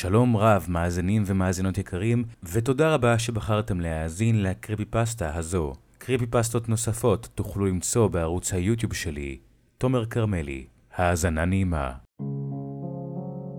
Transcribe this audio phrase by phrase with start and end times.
[0.00, 5.72] שלום רב, מאזינים ומאזינות יקרים, ותודה רבה שבחרתם להאזין לקריפי פסטה הזו.
[5.98, 9.38] קריפי פסטות נוספות תוכלו למצוא בערוץ היוטיוב שלי,
[9.78, 10.66] תומר כרמלי.
[10.96, 11.92] האזנה נעימה.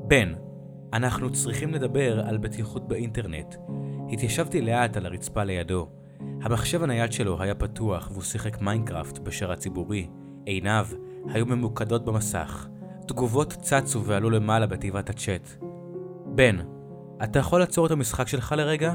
[0.07, 0.33] בן,
[0.93, 3.55] אנחנו צריכים לדבר על בטיחות באינטרנט.
[4.11, 5.89] התיישבתי לאט על הרצפה לידו.
[6.41, 10.07] המחשב הנייד שלו היה פתוח והוא שיחק מיינקראפט בשרת הציבורי.
[10.45, 10.87] עיניו
[11.27, 12.67] היו ממוקדות במסך.
[13.07, 15.70] תגובות צצו ועלו למעלה בתיבת הצ'אט.
[16.35, 16.57] בן,
[17.23, 18.93] אתה יכול לעצור את המשחק שלך לרגע?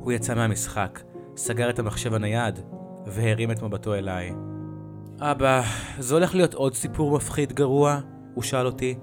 [0.00, 1.02] הוא יצא מהמשחק,
[1.36, 2.60] סגר את המחשב הנייד,
[3.06, 4.32] והרים את מבטו אליי.
[5.20, 5.62] אבא,
[5.98, 8.00] זה הולך להיות עוד סיפור מפחיד גרוע?
[8.34, 8.94] הוא שאל אותי.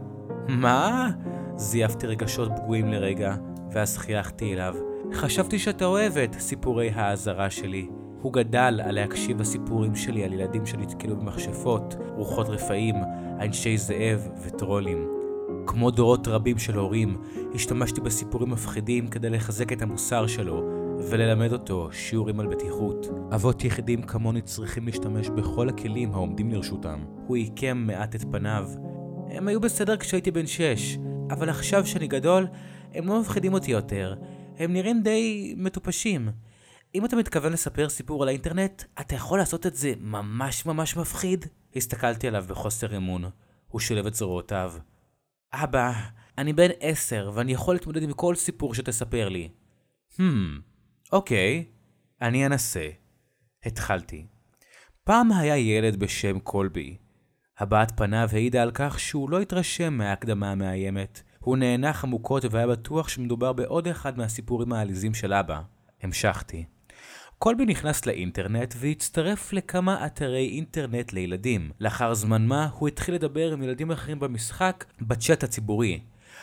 [0.47, 1.09] מה?
[1.55, 3.35] זייפתי רגשות פגועים לרגע,
[3.71, 4.75] ואז חייכתי אליו.
[5.13, 7.87] חשבתי שאתה אוהב את סיפורי האזהרה שלי.
[8.21, 12.95] הוא גדל על להקשיב לסיפורים שלי על ילדים שנתקלו במכשפות, רוחות רפאים,
[13.39, 15.20] אנשי זאב וטרולים.
[15.67, 17.21] כמו דורות רבים של הורים,
[17.55, 20.63] השתמשתי בסיפורים מפחידים כדי לחזק את המוסר שלו
[21.09, 23.07] וללמד אותו שיעורים על בטיחות.
[23.35, 27.03] אבות יחידים כמוני צריכים להשתמש בכל הכלים העומדים לרשותם.
[27.27, 28.69] הוא עיקם מעט את פניו.
[29.29, 30.97] הם היו בסדר כשהייתי בן שש,
[31.29, 32.47] אבל עכשיו שאני גדול,
[32.93, 34.15] הם לא מפחידים אותי יותר.
[34.57, 36.29] הם נראים די מטופשים.
[36.95, 41.45] אם אתה מתכוון לספר סיפור על האינטרנט, אתה יכול לעשות את זה ממש ממש מפחיד?
[41.75, 43.23] הסתכלתי עליו בחוסר אמון.
[43.67, 44.73] הוא שילב את זרועותיו.
[45.53, 45.93] אבא,
[46.37, 49.49] אני בן עשר, ואני יכול להתמודד עם כל סיפור שתספר לי.
[50.13, 50.21] Hmm,
[51.11, 51.65] אוקיי,
[52.21, 52.89] אני אנסה.
[53.65, 54.25] התחלתי.
[55.03, 56.97] פעם היה ילד בשם קולבי.
[57.59, 61.21] הבעת פניו העידה על כך שהוא לא התרשם מההקדמה המאיימת.
[61.39, 65.61] הוא נאנח עמוקות והיה בטוח שמדובר בעוד אחד מהסיפורים העליזים של אבא.
[66.01, 66.65] המשכתי.
[67.43, 71.71] קולבי נכנס לאינטרנט והצטרף לכמה אתרי אינטרנט לילדים.
[71.79, 75.99] לאחר זמן מה, הוא התחיל לדבר עם ילדים אחרים במשחק, בצ'אט הציבורי.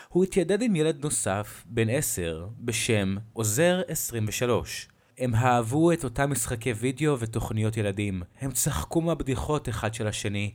[0.08, 4.88] הוא התיידד עם ילד נוסף, בן 10, בשם עוזר 23.
[5.18, 8.22] הם אהבו את אותם משחקי וידאו ותוכניות ילדים.
[8.40, 10.52] הם צחקו מהבדיחות אחד של השני,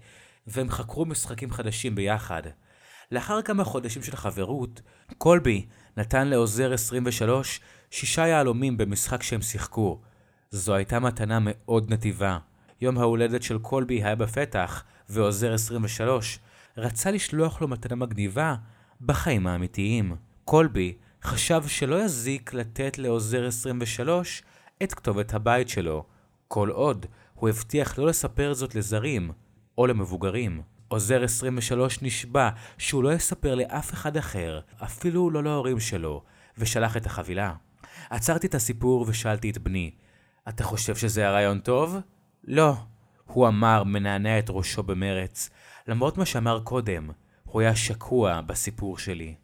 [0.47, 2.43] והם חקרו משחקים חדשים ביחד.
[3.11, 4.81] לאחר כמה חודשים של חברות,
[5.17, 5.65] קולבי
[5.97, 7.59] נתן לעוזר 23
[7.91, 10.01] שישה יהלומים במשחק שהם שיחקו.
[10.55, 12.37] זו הייתה מתנה מאוד נדיבה.
[12.81, 16.39] יום ההולדת של קולבי היה בפתח, ועוזר 23
[16.77, 18.55] רצה לשלוח לו מתנה מגניבה
[19.01, 20.15] בחיים האמיתיים.
[20.45, 20.93] קולבי
[21.23, 24.43] חשב שלא יזיק לתת לעוזר 23
[24.83, 26.05] את כתובת הבית שלו,
[26.47, 29.31] כל עוד הוא הבטיח לא לספר זאת לזרים
[29.77, 30.61] או למבוגרים.
[30.87, 36.23] עוזר 23 נשבע שהוא לא יספר לאף אחד אחר, אפילו לא להורים שלו,
[36.57, 37.53] ושלח את החבילה.
[38.09, 39.91] עצרתי את הסיפור ושאלתי את בני,
[40.49, 41.97] אתה חושב שזה הרעיון טוב?
[42.43, 42.73] לא.
[43.25, 45.49] הוא אמר, מנענע את ראשו במרץ.
[45.87, 47.09] למרות מה שאמר קודם,
[47.43, 49.35] הוא היה שקוע בסיפור שלי.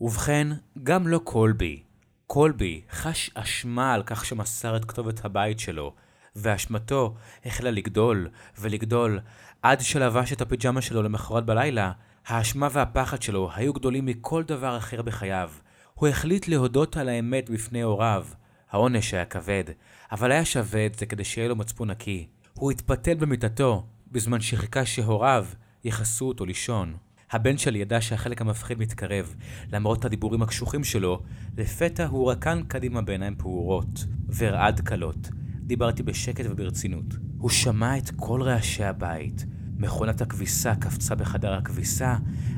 [0.00, 0.48] ובכן,
[0.82, 1.82] גם לא קולבי.
[2.26, 5.94] קולבי חש אשמה על כך שמסר את כתובת הבית שלו,
[6.36, 8.28] ואשמתו החלה לגדול
[8.58, 9.20] ולגדול
[9.62, 11.92] עד שלבש את הפיג'מה שלו למחרת בלילה.
[12.26, 15.50] האשמה והפחד שלו היו גדולים מכל דבר אחר בחייו.
[15.94, 18.26] הוא החליט להודות על האמת בפני הוריו.
[18.74, 19.64] העונש היה כבד,
[20.12, 22.26] אבל היה שווה את זה כדי שיהיה לו מצפון נקי.
[22.54, 25.46] הוא התפתל במיטתו, בזמן שחיכה שהוריו
[25.84, 26.94] יכסו אותו לישון.
[27.30, 29.34] הבן שלי ידע שהחלק המפחיד מתקרב,
[29.72, 31.22] למרות הדיבורים הקשוחים שלו,
[31.56, 34.04] לפתע הוא רקן קדימה בעיניים פעורות,
[34.36, 35.28] ורעד קלות.
[35.62, 37.14] דיברתי בשקט וברצינות.
[37.38, 39.44] הוא שמע את כל רעשי הבית.
[39.78, 42.16] מכונת הכביסה קפצה בחדר הכביסה,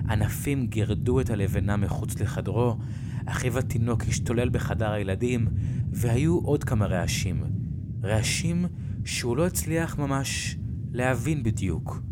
[0.08, 2.76] ענפים גירדו את הלבנה מחוץ לחדרו,
[3.26, 5.48] אחיו התינוק השתולל בחדר הילדים,
[5.92, 7.44] והיו עוד כמה רעשים.
[8.04, 8.66] רעשים
[9.04, 10.58] שהוא לא הצליח ממש
[10.92, 12.02] להבין בדיוק.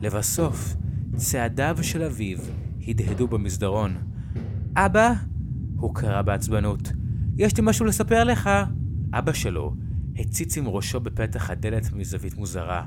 [0.00, 0.76] לבסוף,
[1.16, 2.38] צעדיו של אביו
[2.88, 3.96] הדהדו במסדרון.
[4.76, 5.12] אבא?
[5.76, 6.92] הוא קרא בעצבנות.
[7.36, 8.50] יש לי משהו לספר לך.
[9.12, 9.74] אבא שלו
[10.16, 12.86] הציץ עם ראשו בפתח הדלת מזווית מוזרה.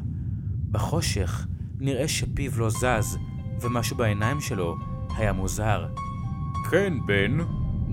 [0.72, 1.47] בחושך
[1.79, 3.18] נראה שפיו לא זז,
[3.62, 4.75] ומשהו בעיניים שלו
[5.18, 5.88] היה מוזר.
[6.72, 7.38] כן, בן.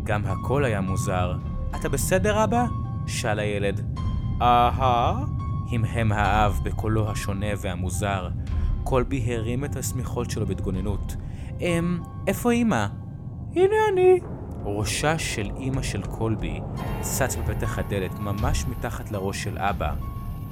[0.04, 1.36] גם הקול היה מוזר.
[1.80, 2.66] אתה בסדר, אבא?
[3.06, 3.96] שאל הילד.
[4.42, 5.24] אהה?
[5.70, 8.28] המהם האב בקולו השונה והמוזר.
[8.84, 11.16] קולבי הרים את השמיכות שלו בהתגוננות.
[11.60, 12.86] אמ, איפה אמא?
[13.56, 14.20] הנה אני.
[14.64, 16.60] ראשה של אמא של קולבי
[17.00, 19.92] צץ בפתח הדלת ממש מתחת לראש של אבא.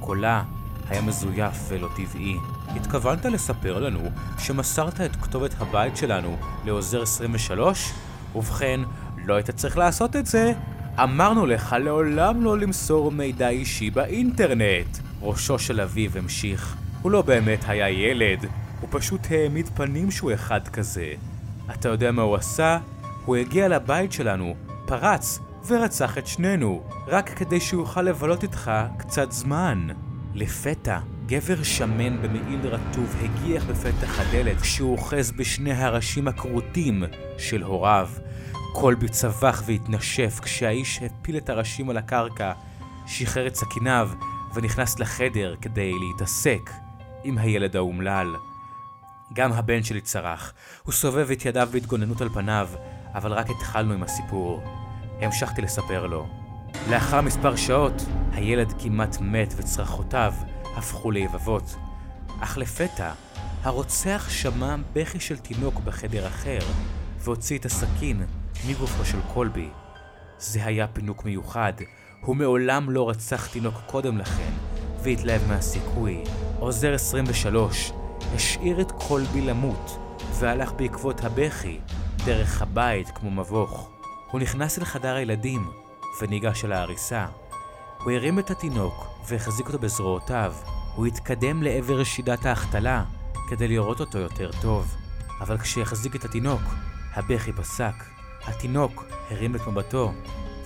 [0.01, 0.45] קולה
[0.89, 2.37] היה מזויף ולא טבעי.
[2.69, 4.01] התכוונת לספר לנו
[4.39, 7.93] שמסרת את כתובת הבית שלנו לעוזר 23?
[8.35, 8.81] ובכן,
[9.25, 10.53] לא היית צריך לעשות את זה.
[11.03, 14.99] אמרנו לך לעולם לא למסור מידע אישי באינטרנט.
[15.23, 16.77] ראשו של אביו המשיך.
[17.03, 18.47] הוא לא באמת היה ילד,
[18.81, 21.13] הוא פשוט העמיד פנים שהוא אחד כזה.
[21.75, 22.79] אתה יודע מה הוא עשה?
[23.25, 24.55] הוא הגיע לבית שלנו,
[24.87, 29.87] פרץ ורצח את שנינו, רק כדי שיוכל לבלות איתך קצת זמן.
[30.35, 30.99] לפתע,
[31.29, 37.05] גבר שמן במעיל רטוב הגיח בפתח הדלת כשהוא אוחז בשני הראשים הכרותים
[37.39, 38.09] של הוריו.
[38.75, 42.53] קולבי צווח והתנשף כשהאיש הפיל את הראשים על הקרקע,
[43.07, 44.11] שחרר את סכיניו
[44.55, 46.71] ונכנס לחדר כדי להתעסק
[47.25, 48.37] עם הילד האומלל.
[49.33, 50.53] גם הבן שלי צרח,
[50.83, 52.69] הוא סובב את ידיו בהתגוננות על פניו,
[53.15, 54.63] אבל רק התחלנו עם הסיפור.
[55.21, 56.27] המשכתי לספר לו.
[56.91, 58.03] לאחר מספר שעות,
[58.33, 60.33] הילד כמעט מת וצרחותיו
[60.79, 61.77] הפכו ליבבות.
[62.41, 63.13] אך לפתע,
[63.63, 66.59] הרוצח שמע בכי של תינוק בחדר אחר,
[67.19, 68.27] והוציא את הסכין
[68.69, 69.69] מגופו של קולבי.
[70.39, 71.73] זה היה פינוק מיוחד,
[72.21, 74.53] הוא מעולם לא רצח תינוק קודם לכן,
[75.03, 76.25] והתלהב מהסיכוי.
[76.59, 77.93] עוזר 23
[78.35, 79.99] השאיר את קולבי למות,
[80.39, 81.79] והלך בעקבות הבכי,
[82.25, 83.91] דרך הבית כמו מבוך.
[84.31, 85.71] הוא נכנס אל חדר הילדים,
[86.21, 87.27] וניגש אל ההריסה.
[88.05, 90.55] הוא הרים את התינוק והחזיק אותו בזרועותיו.
[90.95, 93.05] הוא התקדם לעבר שידת ההחתלה
[93.49, 94.97] כדי לראות אותו יותר טוב.
[95.41, 96.61] אבל כשהחזיק את התינוק,
[97.15, 97.95] הבכי פסק.
[98.45, 100.13] התינוק הרים את מבטו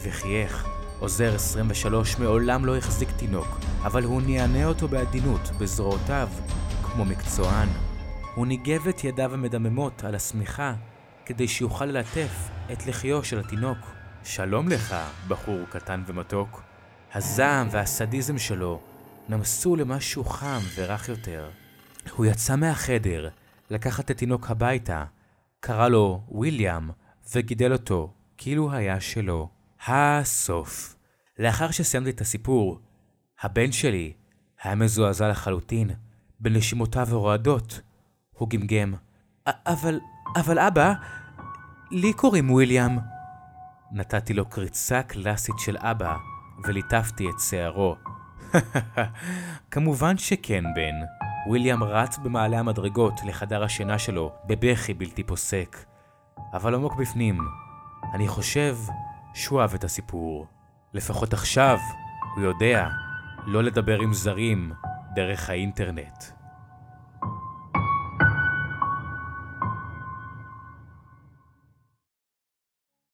[0.02, 0.66] וחייך.
[0.98, 6.28] עוזר 23 מעולם לא החזיק תינוק, אבל הוא נענע אותו בעדינות בזרועותיו,
[6.82, 7.68] כמו מקצוען.
[8.34, 10.74] הוא ניגב את ידיו המדממות על השמיכה
[11.26, 13.78] כדי שיוכל ללטף את לחיו של התינוק.
[14.24, 14.94] שלום לך,
[15.28, 16.71] בחור קטן ומתוק.
[17.14, 18.80] הזעם והסדיזם שלו
[19.28, 21.50] נמסו למשהו חם ורך יותר.
[22.16, 23.28] הוא יצא מהחדר
[23.70, 25.04] לקח את התינוק הביתה,
[25.60, 26.90] קרא לו ויליאם
[27.34, 29.48] וגידל אותו כאילו היה שלו.
[29.86, 30.96] הסוף.
[31.38, 32.80] לאחר שסיימתי את הסיפור,
[33.42, 34.12] הבן שלי
[34.62, 35.90] היה מזועזע לחלוטין,
[36.40, 37.80] בנשימותיו הרועדות.
[38.32, 38.94] הוא גמגם,
[39.46, 40.00] אבל,
[40.36, 40.92] אבל אבא,
[41.90, 42.98] לי קוראים וויליאם.
[43.92, 46.16] נתתי לו קריצה קלאסית של אבא,
[46.66, 47.96] וליטפתי את שערו.
[49.70, 50.94] כמובן שכן, בן.
[51.46, 55.76] וויליאם רץ במעלה המדרגות לחדר השינה שלו, בבכי בלתי פוסק.
[56.52, 57.38] אבל עמוק בפנים,
[58.14, 58.76] אני חושב
[59.34, 60.46] שהוא אהב את הסיפור.
[60.94, 61.78] לפחות עכשיו,
[62.34, 62.88] הוא יודע
[63.46, 64.72] לא לדבר עם זרים
[65.14, 66.24] דרך האינטרנט.